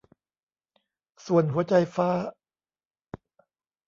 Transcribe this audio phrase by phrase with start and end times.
[1.25, 2.09] ส่วนหัวใจฟ้า